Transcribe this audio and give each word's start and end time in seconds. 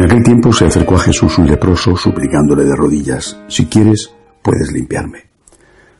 En 0.00 0.06
aquel 0.06 0.22
tiempo 0.22 0.50
se 0.50 0.64
acercó 0.64 0.94
a 0.94 1.00
Jesús 1.00 1.36
un 1.36 1.46
leproso 1.46 1.94
suplicándole 1.94 2.64
de 2.64 2.74
rodillas, 2.74 3.38
si 3.48 3.66
quieres, 3.66 4.10
puedes 4.42 4.72
limpiarme. 4.72 5.24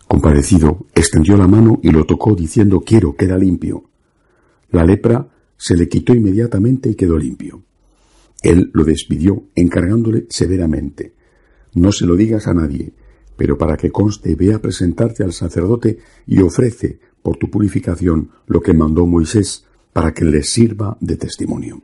Compadecido, 0.08 0.86
extendió 0.94 1.36
la 1.36 1.46
mano 1.46 1.78
y 1.82 1.90
lo 1.90 2.06
tocó 2.06 2.34
diciendo, 2.34 2.80
quiero, 2.80 3.14
queda 3.14 3.36
limpio. 3.36 3.90
La 4.70 4.86
lepra 4.86 5.28
se 5.58 5.76
le 5.76 5.86
quitó 5.86 6.14
inmediatamente 6.14 6.88
y 6.88 6.94
quedó 6.94 7.18
limpio. 7.18 7.62
Él 8.42 8.70
lo 8.72 8.84
despidió, 8.84 9.44
encargándole 9.54 10.24
severamente, 10.30 11.12
no 11.74 11.92
se 11.92 12.06
lo 12.06 12.16
digas 12.16 12.46
a 12.46 12.54
nadie, 12.54 12.94
pero 13.36 13.58
para 13.58 13.76
que 13.76 13.90
conste, 13.90 14.34
ve 14.34 14.54
a 14.54 14.62
presentarte 14.62 15.24
al 15.24 15.34
sacerdote 15.34 15.98
y 16.26 16.40
ofrece 16.40 17.00
por 17.22 17.36
tu 17.36 17.50
purificación 17.50 18.30
lo 18.46 18.62
que 18.62 18.72
mandó 18.72 19.04
Moisés 19.04 19.66
para 19.92 20.14
que 20.14 20.24
les 20.24 20.48
sirva 20.48 20.96
de 21.02 21.18
testimonio. 21.18 21.82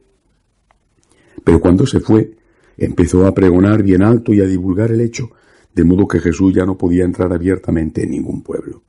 Pero 1.46 1.60
cuando 1.60 1.86
se 1.86 2.00
fue, 2.00 2.32
empezó 2.76 3.24
a 3.24 3.32
pregonar 3.32 3.80
bien 3.84 4.02
alto 4.02 4.34
y 4.34 4.40
a 4.40 4.46
divulgar 4.46 4.90
el 4.90 5.00
hecho, 5.00 5.30
de 5.72 5.84
modo 5.84 6.08
que 6.08 6.18
Jesús 6.18 6.52
ya 6.52 6.66
no 6.66 6.76
podía 6.76 7.04
entrar 7.04 7.32
abiertamente 7.32 8.02
en 8.02 8.10
ningún 8.10 8.42
pueblo. 8.42 8.82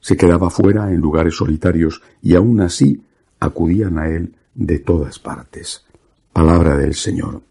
Se 0.00 0.16
quedaba 0.16 0.48
fuera 0.48 0.92
en 0.92 1.00
lugares 1.00 1.34
solitarios 1.34 2.00
y 2.22 2.36
aún 2.36 2.60
así 2.60 3.02
acudían 3.40 3.98
a 3.98 4.08
él 4.08 4.32
de 4.54 4.78
todas 4.78 5.18
partes. 5.18 5.82
Palabra 6.32 6.76
del 6.76 6.94
Señor. 6.94 7.42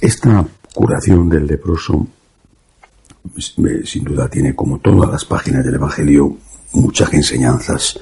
Esta 0.00 0.44
curación 0.74 1.28
del 1.28 1.46
leproso 1.46 2.08
pues, 3.32 3.54
sin 3.84 4.02
duda 4.02 4.28
tiene 4.28 4.56
como 4.56 4.80
todas 4.80 5.08
las 5.08 5.24
páginas 5.24 5.64
del 5.64 5.76
Evangelio 5.76 6.38
muchas 6.72 7.14
enseñanzas. 7.14 8.00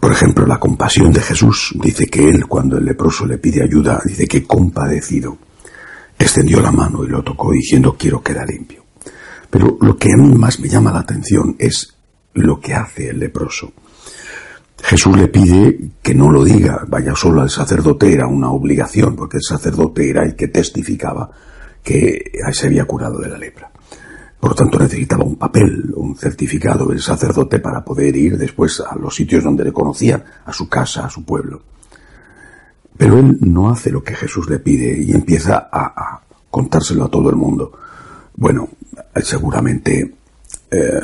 Por 0.00 0.12
ejemplo, 0.12 0.46
la 0.46 0.58
compasión 0.58 1.12
de 1.12 1.20
Jesús 1.20 1.74
dice 1.82 2.06
que 2.06 2.28
él 2.28 2.46
cuando 2.46 2.78
el 2.78 2.84
leproso 2.84 3.26
le 3.26 3.38
pide 3.38 3.62
ayuda, 3.62 4.00
dice 4.04 4.26
que 4.26 4.44
compadecido, 4.44 5.38
extendió 6.18 6.60
la 6.60 6.72
mano 6.72 7.04
y 7.04 7.08
lo 7.08 7.22
tocó 7.22 7.52
diciendo 7.52 7.96
quiero 7.98 8.22
quedar 8.22 8.48
limpio. 8.48 8.84
Pero 9.50 9.76
lo 9.80 9.96
que 9.96 10.08
a 10.12 10.16
mí 10.16 10.34
más 10.34 10.60
me 10.60 10.68
llama 10.68 10.92
la 10.92 11.00
atención 11.00 11.56
es 11.58 11.94
lo 12.34 12.60
que 12.60 12.74
hace 12.74 13.10
el 13.10 13.18
leproso. 13.18 13.72
Jesús 14.82 15.16
le 15.16 15.28
pide 15.28 15.78
que 16.02 16.14
no 16.14 16.30
lo 16.30 16.44
diga, 16.44 16.84
vaya 16.86 17.14
solo 17.14 17.42
al 17.42 17.50
sacerdote, 17.50 18.12
era 18.12 18.26
una 18.28 18.50
obligación, 18.50 19.16
porque 19.16 19.38
el 19.38 19.42
sacerdote 19.42 20.08
era 20.08 20.24
el 20.24 20.36
que 20.36 20.48
testificaba 20.48 21.30
que 21.82 22.32
se 22.52 22.66
había 22.66 22.84
curado 22.84 23.18
de 23.18 23.28
la 23.28 23.38
lepra. 23.38 23.70
Por 24.40 24.54
tanto, 24.54 24.78
necesitaba 24.78 25.24
un 25.24 25.36
papel, 25.36 25.92
un 25.96 26.16
certificado 26.16 26.86
del 26.86 27.00
sacerdote 27.00 27.58
para 27.58 27.84
poder 27.84 28.14
ir 28.16 28.38
después 28.38 28.80
a 28.80 28.94
los 28.96 29.14
sitios 29.14 29.42
donde 29.42 29.64
le 29.64 29.72
conocían, 29.72 30.22
a 30.44 30.52
su 30.52 30.68
casa, 30.68 31.06
a 31.06 31.10
su 31.10 31.24
pueblo. 31.24 31.62
Pero 32.96 33.18
él 33.18 33.38
no 33.40 33.70
hace 33.70 33.90
lo 33.90 34.02
que 34.02 34.14
Jesús 34.14 34.48
le 34.48 34.60
pide 34.60 34.96
y 35.00 35.12
empieza 35.12 35.68
a, 35.72 36.20
contárselo 36.50 37.04
a 37.04 37.10
todo 37.10 37.30
el 37.30 37.36
mundo. 37.36 37.72
Bueno, 38.36 38.68
seguramente 39.22 40.14
eh, 40.70 41.00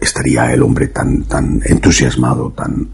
estaría 0.00 0.52
el 0.52 0.62
hombre 0.62 0.88
tan, 0.88 1.24
tan 1.24 1.60
entusiasmado, 1.64 2.52
tan, 2.52 2.88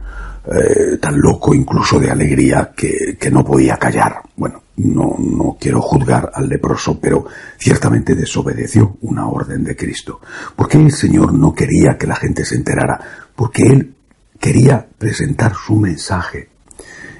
eh, 0.46 0.96
tan 1.00 1.20
loco 1.20 1.54
incluso 1.54 1.98
de 1.98 2.10
alegría 2.10 2.72
que, 2.74 3.16
que, 3.18 3.30
no 3.30 3.44
podía 3.44 3.76
callar. 3.76 4.22
Bueno, 4.36 4.62
no, 4.82 5.16
no 5.18 5.56
quiero 5.60 5.80
juzgar 5.80 6.30
al 6.34 6.48
leproso, 6.48 6.98
pero 6.98 7.26
ciertamente 7.58 8.14
desobedeció 8.14 8.96
una 9.02 9.26
orden 9.28 9.64
de 9.64 9.76
Cristo. 9.76 10.20
¿Por 10.56 10.68
qué 10.68 10.78
el 10.78 10.92
Señor 10.92 11.32
no 11.32 11.54
quería 11.54 11.96
que 11.98 12.06
la 12.06 12.16
gente 12.16 12.44
se 12.44 12.56
enterara? 12.56 13.00
Porque 13.34 13.62
Él 13.62 13.94
quería 14.38 14.86
presentar 14.98 15.54
su 15.54 15.76
mensaje. 15.76 16.48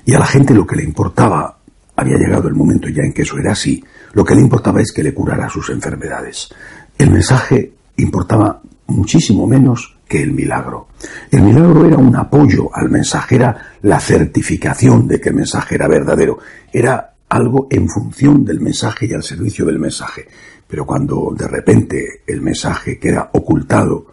Y 0.05 0.15
a 0.15 0.19
la 0.19 0.27
gente 0.27 0.55
lo 0.55 0.67
que 0.67 0.77
le 0.77 0.85
importaba, 0.85 1.59
había 1.97 2.17
llegado 2.17 2.49
el 2.49 2.55
momento 2.55 2.89
ya 2.89 3.03
en 3.03 3.13
que 3.13 3.23
eso 3.23 3.39
era 3.39 3.53
así, 3.53 3.85
lo 4.13 4.25
que 4.25 4.35
le 4.35 4.41
importaba 4.41 4.81
es 4.81 4.93
que 4.93 5.03
le 5.03 5.15
curara 5.15 5.49
sus 5.51 5.69
enfermedades. 5.71 6.49
El 6.97 7.11
mensaje 7.11 7.73
importaba 7.97 8.61
muchísimo 8.87 9.47
menos 9.47 9.97
que 10.09 10.23
el 10.23 10.33
milagro. 10.33 10.89
El 11.31 11.43
milagro 11.43 11.87
era 11.87 11.97
un 11.97 12.17
apoyo 12.17 12.69
al 12.75 12.91
mensaje, 12.91 13.37
era 13.37 13.75
la 13.83 14.01
certificación 14.01 15.07
de 15.07 15.21
que 15.21 15.29
el 15.29 15.37
mensaje 15.37 15.77
era 15.77 15.87
verdadero, 15.87 16.39
era 16.73 17.11
algo 17.31 17.69
en 17.71 17.89
función 17.89 18.45
del 18.45 18.61
mensaje 18.61 19.07
y 19.07 19.15
al 19.15 19.23
servicio 19.23 19.65
del 19.65 19.79
mensaje. 19.79 20.27
Pero 20.67 20.85
cuando 20.85 21.33
de 21.37 21.49
repente 21.49 22.23
el 22.27 22.43
mensaje 22.43 22.99
queda 22.99 23.31
ocultado, 23.33 24.07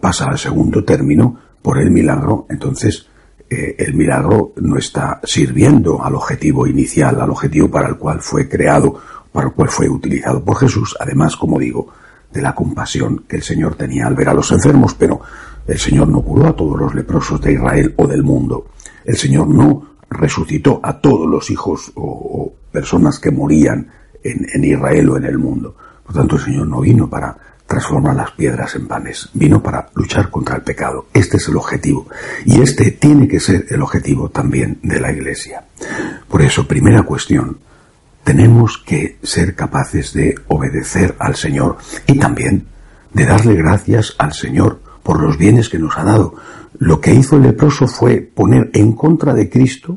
pasa 0.00 0.26
al 0.26 0.38
segundo 0.38 0.84
término 0.84 1.38
por 1.62 1.78
el 1.78 1.90
milagro, 1.90 2.46
entonces 2.50 3.06
eh, 3.48 3.76
el 3.78 3.94
milagro 3.94 4.52
no 4.56 4.76
está 4.76 5.20
sirviendo 5.24 6.02
al 6.02 6.16
objetivo 6.16 6.66
inicial, 6.66 7.20
al 7.20 7.30
objetivo 7.30 7.70
para 7.70 7.88
el 7.88 7.96
cual 7.96 8.20
fue 8.20 8.48
creado, 8.48 9.00
para 9.32 9.48
el 9.48 9.52
cual 9.54 9.68
fue 9.70 9.88
utilizado 9.88 10.44
por 10.44 10.56
Jesús. 10.58 10.96
Además, 11.00 11.36
como 11.36 11.58
digo, 11.58 11.88
de 12.32 12.42
la 12.42 12.54
compasión 12.54 13.24
que 13.28 13.36
el 13.36 13.42
Señor 13.42 13.76
tenía 13.76 14.06
al 14.06 14.14
ver 14.14 14.28
a 14.28 14.34
los 14.34 14.50
enfermos, 14.50 14.94
pero 14.94 15.20
el 15.66 15.78
Señor 15.78 16.08
no 16.08 16.22
curó 16.22 16.46
a 16.46 16.56
todos 16.56 16.78
los 16.78 16.94
leprosos 16.94 17.40
de 17.40 17.52
Israel 17.52 17.94
o 17.96 18.06
del 18.06 18.22
mundo. 18.22 18.66
El 19.04 19.16
Señor 19.16 19.48
no 19.48 19.95
resucitó 20.10 20.80
a 20.82 21.00
todos 21.00 21.28
los 21.28 21.50
hijos 21.50 21.92
o, 21.94 22.52
personas 22.72 23.18
que 23.18 23.30
morían 23.30 23.90
en, 24.22 24.46
en, 24.52 24.64
Israel 24.64 25.08
o 25.08 25.16
en 25.16 25.24
el 25.24 25.38
mundo. 25.38 25.74
Por 26.04 26.14
tanto, 26.14 26.36
el 26.36 26.42
Señor 26.42 26.66
no 26.66 26.80
vino 26.80 27.08
para 27.08 27.36
transformar 27.66 28.14
las 28.14 28.30
piedras 28.32 28.74
en 28.76 28.86
panes, 28.86 29.28
vino 29.34 29.62
para 29.62 29.88
luchar 29.94 30.30
contra 30.30 30.56
el 30.56 30.62
pecado. 30.62 31.06
Este 31.12 31.38
es 31.38 31.48
el 31.48 31.56
objetivo. 31.56 32.06
Y 32.44 32.60
este 32.60 32.92
tiene 32.92 33.26
que 33.26 33.40
ser 33.40 33.66
el 33.70 33.82
objetivo 33.82 34.28
también 34.28 34.78
de 34.82 35.00
la 35.00 35.10
Iglesia. 35.10 35.64
Por 36.28 36.42
eso, 36.42 36.68
primera 36.68 37.02
cuestión, 37.02 37.58
tenemos 38.22 38.78
que 38.78 39.18
ser 39.22 39.54
capaces 39.54 40.12
de 40.12 40.34
obedecer 40.48 41.14
al 41.18 41.36
Señor 41.36 41.78
y 42.06 42.18
también 42.18 42.66
de 43.12 43.24
darle 43.24 43.54
gracias 43.54 44.14
al 44.18 44.32
Señor 44.32 44.80
por 45.06 45.22
los 45.22 45.38
bienes 45.38 45.68
que 45.68 45.78
nos 45.78 45.96
ha 45.96 46.02
dado. 46.02 46.34
Lo 46.80 47.00
que 47.00 47.14
hizo 47.14 47.36
el 47.36 47.44
leproso 47.44 47.86
fue 47.86 48.20
poner 48.20 48.70
en 48.74 48.92
contra 48.92 49.32
de 49.34 49.48
Cristo, 49.48 49.96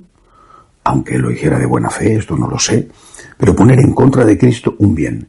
aunque 0.83 1.17
lo 1.17 1.31
hiciera 1.31 1.57
de 1.57 1.65
buena 1.65 1.89
fe, 1.89 2.15
esto 2.15 2.37
no 2.37 2.47
lo 2.47 2.59
sé, 2.59 2.87
pero 3.35 3.55
poner 3.55 3.79
en 3.79 3.95
contra 3.95 4.23
de 4.23 4.37
Cristo 4.37 4.75
un 4.77 4.93
bien, 4.93 5.27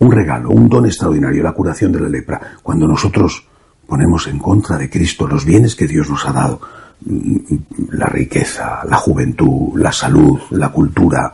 un 0.00 0.12
regalo, 0.12 0.50
un 0.50 0.68
don 0.68 0.84
extraordinario, 0.84 1.42
la 1.42 1.52
curación 1.52 1.92
de 1.92 2.00
la 2.00 2.10
lepra. 2.10 2.58
Cuando 2.62 2.86
nosotros 2.86 3.42
ponemos 3.86 4.26
en 4.26 4.38
contra 4.38 4.76
de 4.76 4.90
Cristo 4.90 5.26
los 5.26 5.46
bienes 5.46 5.74
que 5.74 5.86
Dios 5.86 6.10
nos 6.10 6.26
ha 6.26 6.32
dado, 6.32 6.60
mm, 7.06 7.38
la 7.92 8.06
riqueza, 8.06 8.80
la 8.86 8.98
juventud, 8.98 9.78
la 9.78 9.92
salud, 9.92 10.38
la 10.50 10.68
cultura, 10.68 11.32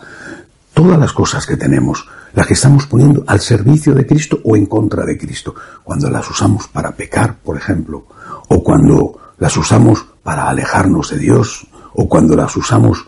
todas 0.82 0.98
las 0.98 1.12
cosas 1.12 1.47
que 1.47 1.56
tenemos, 1.56 2.09
las 2.34 2.44
que 2.44 2.54
estamos 2.54 2.87
poniendo 2.87 3.22
al 3.28 3.38
servicio 3.38 3.94
de 3.94 4.04
Cristo 4.04 4.41
o 4.43 4.56
en 4.56 4.66
contra 4.66 5.04
de 5.04 5.16
Cristo, 5.16 5.54
cuando 5.84 6.10
las 6.10 6.28
usamos 6.28 6.66
para 6.66 6.91
pecar, 6.91 7.37
por 7.38 7.56
ejemplo, 7.56 8.06
o 8.48 8.65
cuando 8.65 9.16
las 9.38 9.56
usamos 9.56 10.04
para 10.25 10.48
alejarnos 10.48 11.10
de 11.10 11.19
Dios, 11.19 11.69
o 11.94 12.09
cuando 12.09 12.34
las 12.34 12.56
usamos 12.56 13.06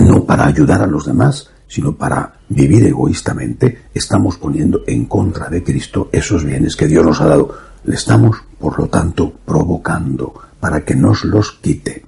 no 0.00 0.24
para 0.24 0.46
ayudar 0.46 0.82
a 0.82 0.88
los 0.88 1.06
demás, 1.06 1.48
sino 1.68 1.94
para 1.94 2.40
vivir 2.48 2.84
egoístamente, 2.84 3.84
estamos 3.94 4.36
poniendo 4.36 4.82
en 4.88 5.04
contra 5.04 5.48
de 5.48 5.62
Cristo 5.62 6.08
esos 6.10 6.42
bienes 6.44 6.74
que 6.74 6.88
Dios 6.88 7.04
nos 7.04 7.20
ha 7.20 7.26
dado. 7.26 7.56
Le 7.84 7.94
estamos, 7.94 8.36
por 8.58 8.80
lo 8.80 8.88
tanto, 8.88 9.32
provocando 9.44 10.34
para 10.58 10.84
que 10.84 10.96
nos 10.96 11.24
los 11.24 11.52
quite. 11.52 12.04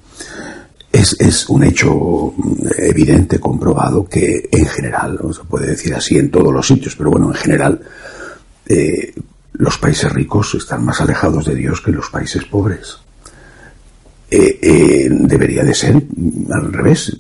Es, 0.98 1.48
un 1.50 1.62
hecho 1.62 2.32
evidente, 2.78 3.38
comprobado, 3.38 4.06
que 4.06 4.48
en 4.50 4.66
general, 4.66 5.18
no 5.22 5.32
se 5.32 5.44
puede 5.44 5.66
decir 5.66 5.94
así 5.94 6.16
en 6.16 6.30
todos 6.30 6.52
los 6.52 6.66
sitios, 6.66 6.96
pero 6.96 7.10
bueno, 7.10 7.28
en 7.28 7.34
general, 7.34 7.80
eh, 8.66 9.12
los 9.52 9.76
países 9.76 10.10
ricos 10.10 10.54
están 10.54 10.84
más 10.84 11.00
alejados 11.02 11.44
de 11.44 11.54
Dios 11.54 11.82
que 11.82 11.92
los 11.92 12.08
países 12.08 12.44
pobres. 12.44 12.98
Eh, 14.30 14.58
eh, 14.60 15.08
debería 15.10 15.62
de 15.64 15.74
ser 15.74 16.02
al 16.50 16.72
revés. 16.72 17.16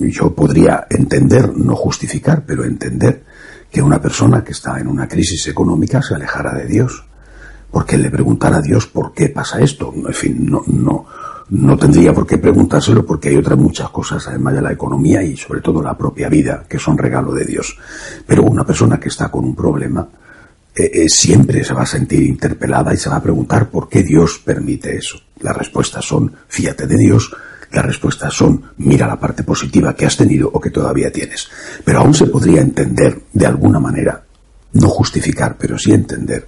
Yo 0.00 0.34
podría 0.34 0.86
entender, 0.90 1.56
no 1.56 1.76
justificar, 1.76 2.44
pero 2.44 2.64
entender 2.64 3.22
que 3.70 3.82
una 3.82 4.02
persona 4.02 4.42
que 4.42 4.52
está 4.52 4.78
en 4.80 4.88
una 4.88 5.08
crisis 5.08 5.46
económica 5.46 6.02
se 6.02 6.14
alejara 6.14 6.54
de 6.54 6.66
Dios. 6.66 7.04
Porque 7.70 7.98
le 7.98 8.10
preguntara 8.10 8.58
a 8.58 8.62
Dios 8.62 8.86
por 8.86 9.14
qué 9.14 9.28
pasa 9.28 9.60
esto. 9.60 9.92
En 9.94 10.14
fin, 10.14 10.46
no, 10.46 10.62
no, 10.66 11.06
no 11.48 11.76
tendría 11.76 12.12
por 12.12 12.26
qué 12.26 12.38
preguntárselo 12.38 13.06
porque 13.06 13.28
hay 13.28 13.36
otras 13.36 13.58
muchas 13.58 13.88
cosas, 13.90 14.26
además 14.26 14.54
de 14.54 14.62
la 14.62 14.72
economía 14.72 15.22
y 15.22 15.36
sobre 15.36 15.60
todo 15.60 15.82
la 15.82 15.96
propia 15.96 16.28
vida, 16.28 16.64
que 16.68 16.78
son 16.78 16.98
regalo 16.98 17.32
de 17.32 17.44
Dios. 17.44 17.76
Pero 18.26 18.42
una 18.42 18.64
persona 18.64 18.98
que 18.98 19.08
está 19.08 19.28
con 19.28 19.44
un 19.44 19.54
problema 19.54 20.08
eh, 20.74 20.90
eh, 20.92 21.08
siempre 21.08 21.62
se 21.64 21.72
va 21.72 21.82
a 21.82 21.86
sentir 21.86 22.22
interpelada 22.22 22.92
y 22.92 22.96
se 22.96 23.08
va 23.08 23.16
a 23.16 23.22
preguntar 23.22 23.70
por 23.70 23.88
qué 23.88 24.02
Dios 24.02 24.40
permite 24.44 24.96
eso. 24.96 25.18
Las 25.40 25.56
respuestas 25.56 26.04
son 26.04 26.34
fíjate 26.48 26.86
de 26.86 26.96
Dios, 26.96 27.34
las 27.70 27.84
respuestas 27.84 28.34
son 28.34 28.72
mira 28.78 29.06
la 29.06 29.18
parte 29.18 29.42
positiva 29.42 29.94
que 29.94 30.06
has 30.06 30.16
tenido 30.16 30.50
o 30.52 30.60
que 30.60 30.70
todavía 30.70 31.12
tienes. 31.12 31.48
Pero 31.84 32.00
aún 32.00 32.12
se 32.12 32.26
podría 32.26 32.60
entender 32.60 33.22
de 33.32 33.46
alguna 33.46 33.78
manera, 33.78 34.22
no 34.72 34.88
justificar, 34.88 35.56
pero 35.58 35.78
sí 35.78 35.92
entender. 35.92 36.46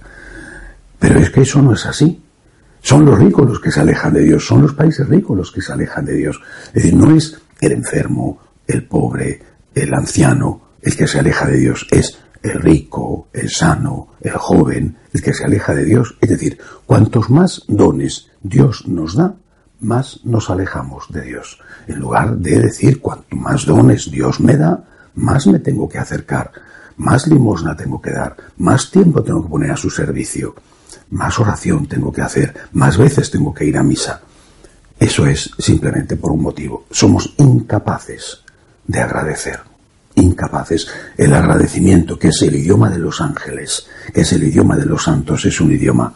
Pero 0.99 1.19
es 1.19 1.29
que 1.29 1.41
eso 1.41 1.61
no 1.61 1.73
es 1.73 1.85
así. 1.85 2.21
Son 2.81 3.05
los 3.05 3.19
ricos 3.19 3.47
los 3.47 3.59
que 3.59 3.71
se 3.71 3.81
alejan 3.81 4.13
de 4.13 4.21
Dios, 4.21 4.45
son 4.45 4.61
los 4.61 4.73
países 4.73 5.07
ricos 5.07 5.37
los 5.37 5.51
que 5.51 5.61
se 5.61 5.73
alejan 5.73 6.05
de 6.05 6.15
Dios. 6.15 6.41
Es 6.67 6.73
decir, 6.73 6.93
no 6.93 7.15
es 7.15 7.39
el 7.59 7.73
enfermo, 7.73 8.39
el 8.67 8.85
pobre, 8.85 9.41
el 9.75 9.93
anciano, 9.93 10.61
el 10.81 10.95
que 10.95 11.07
se 11.07 11.19
aleja 11.19 11.47
de 11.47 11.57
Dios, 11.57 11.87
es 11.91 12.17
el 12.41 12.61
rico, 12.61 13.27
el 13.33 13.49
sano, 13.49 14.09
el 14.21 14.33
joven, 14.33 14.97
el 15.13 15.21
que 15.21 15.33
se 15.33 15.43
aleja 15.43 15.73
de 15.73 15.85
Dios. 15.85 16.17
Es 16.21 16.29
decir, 16.29 16.57
cuantos 16.85 17.29
más 17.29 17.63
dones 17.67 18.29
Dios 18.41 18.87
nos 18.87 19.15
da, 19.15 19.35
más 19.81 20.21
nos 20.23 20.49
alejamos 20.49 21.05
de 21.09 21.21
Dios. 21.21 21.59
En 21.87 21.99
lugar 21.99 22.37
de 22.37 22.59
decir, 22.59 23.01
cuanto 23.01 23.35
más 23.35 23.65
dones 23.65 24.09
Dios 24.09 24.39
me 24.39 24.55
da, 24.55 24.83
más 25.15 25.47
me 25.47 25.59
tengo 25.59 25.89
que 25.89 25.97
acercar, 25.97 26.51
más 26.97 27.27
limosna 27.27 27.75
tengo 27.75 28.01
que 28.01 28.11
dar, 28.11 28.35
más 28.57 28.91
tiempo 28.91 29.23
tengo 29.23 29.43
que 29.43 29.49
poner 29.49 29.71
a 29.71 29.77
su 29.77 29.89
servicio, 29.89 30.55
más 31.11 31.39
oración 31.39 31.87
tengo 31.87 32.11
que 32.11 32.21
hacer, 32.21 32.53
más 32.73 32.97
veces 32.97 33.31
tengo 33.31 33.53
que 33.53 33.65
ir 33.65 33.77
a 33.77 33.83
misa. 33.83 34.21
Eso 34.99 35.25
es 35.25 35.49
simplemente 35.57 36.17
por 36.17 36.31
un 36.31 36.41
motivo. 36.41 36.85
Somos 36.91 37.33
incapaces 37.37 38.43
de 38.85 38.99
agradecer. 38.99 39.59
Incapaces. 40.15 40.87
El 41.17 41.33
agradecimiento, 41.33 42.19
que 42.19 42.27
es 42.29 42.41
el 42.41 42.55
idioma 42.55 42.89
de 42.89 42.99
los 42.99 43.21
ángeles, 43.21 43.87
que 44.13 44.21
es 44.21 44.33
el 44.33 44.43
idioma 44.43 44.75
de 44.75 44.85
los 44.85 45.03
santos, 45.03 45.45
es 45.45 45.61
un 45.61 45.71
idioma 45.71 46.13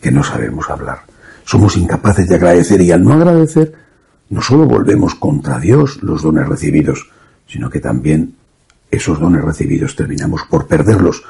que 0.00 0.10
no 0.10 0.24
sabemos 0.24 0.68
hablar. 0.68 1.02
Somos 1.44 1.76
incapaces 1.76 2.28
de 2.28 2.34
agradecer 2.34 2.80
y 2.80 2.90
al 2.90 3.04
no 3.04 3.12
agradecer, 3.12 3.74
no 4.30 4.42
solo 4.42 4.66
volvemos 4.66 5.14
contra 5.14 5.60
Dios 5.60 6.02
los 6.02 6.22
dones 6.22 6.48
recibidos, 6.48 7.10
sino 7.46 7.70
que 7.70 7.80
también 7.80 8.34
esos 8.90 9.20
dones 9.20 9.44
recibidos 9.44 9.94
terminamos 9.94 10.42
por 10.48 10.66
perderlos, 10.66 11.22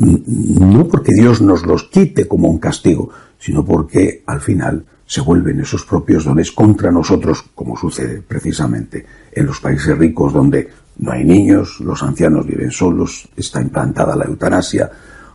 no 0.00 0.88
porque 0.88 1.12
Dios 1.14 1.40
nos 1.40 1.66
los 1.66 1.84
quite 1.84 2.26
como 2.26 2.48
un 2.48 2.58
castigo, 2.58 3.10
sino 3.38 3.64
porque 3.64 4.22
al 4.26 4.40
final 4.40 4.84
se 5.06 5.20
vuelven 5.20 5.60
esos 5.60 5.84
propios 5.84 6.24
dones 6.24 6.52
contra 6.52 6.90
nosotros, 6.90 7.44
como 7.54 7.76
sucede 7.76 8.22
precisamente 8.22 9.04
en 9.32 9.46
los 9.46 9.60
países 9.60 9.96
ricos 9.98 10.32
donde 10.32 10.68
no 10.98 11.12
hay 11.12 11.24
niños, 11.24 11.80
los 11.80 12.02
ancianos 12.02 12.46
viven 12.46 12.70
solos, 12.70 13.28
está 13.36 13.60
implantada 13.60 14.16
la 14.16 14.26
eutanasia, 14.26 14.90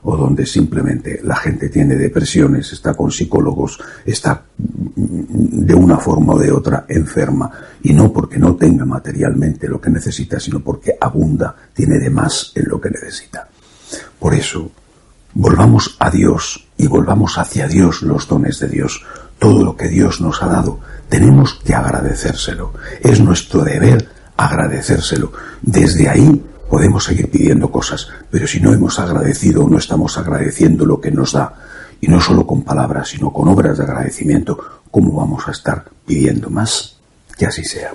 o 0.07 0.15
donde 0.15 0.45
simplemente 0.45 1.19
la 1.23 1.35
gente 1.35 1.69
tiene 1.69 1.95
depresiones, 1.95 2.71
está 2.71 2.93
con 2.93 3.11
psicólogos, 3.11 3.79
está 4.05 4.43
de 4.55 5.73
una 5.73 5.97
forma 5.97 6.35
o 6.35 6.39
de 6.39 6.51
otra 6.51 6.85
enferma, 6.87 7.51
y 7.81 7.91
no 7.91 8.13
porque 8.13 8.37
no 8.37 8.55
tenga 8.55 8.85
materialmente 8.85 9.67
lo 9.67 9.81
que 9.81 9.89
necesita, 9.89 10.39
sino 10.39 10.59
porque 10.59 10.95
abunda, 11.01 11.55
tiene 11.73 11.97
de 11.97 12.11
más 12.11 12.51
en 12.55 12.69
lo 12.69 12.79
que 12.79 12.91
necesita. 12.91 13.49
Por 14.19 14.33
eso, 14.33 14.71
volvamos 15.33 15.95
a 15.99 16.09
Dios 16.09 16.67
y 16.77 16.87
volvamos 16.87 17.37
hacia 17.37 17.67
Dios 17.67 18.01
los 18.01 18.27
dones 18.27 18.59
de 18.59 18.67
Dios. 18.67 19.03
Todo 19.39 19.63
lo 19.63 19.75
que 19.75 19.89
Dios 19.89 20.21
nos 20.21 20.41
ha 20.41 20.47
dado, 20.47 20.79
tenemos 21.09 21.55
que 21.55 21.75
agradecérselo. 21.75 22.73
Es 23.01 23.19
nuestro 23.19 23.63
deber 23.63 24.09
agradecérselo. 24.37 25.31
Desde 25.61 26.09
ahí 26.09 26.43
podemos 26.69 27.03
seguir 27.03 27.29
pidiendo 27.29 27.69
cosas, 27.71 28.07
pero 28.31 28.47
si 28.47 28.59
no 28.59 28.73
hemos 28.73 28.99
agradecido 28.99 29.65
o 29.65 29.69
no 29.69 29.77
estamos 29.77 30.17
agradeciendo 30.17 30.85
lo 30.85 30.99
que 30.99 31.11
nos 31.11 31.33
da, 31.33 31.53
y 32.01 32.07
no 32.07 32.19
solo 32.19 32.45
con 32.45 32.63
palabras, 32.63 33.09
sino 33.09 33.31
con 33.31 33.47
obras 33.47 33.77
de 33.77 33.83
agradecimiento, 33.83 34.57
¿cómo 34.91 35.13
vamos 35.13 35.47
a 35.47 35.51
estar 35.51 35.85
pidiendo 36.05 36.49
más? 36.49 36.97
Que 37.37 37.45
así 37.45 37.63
sea. 37.63 37.93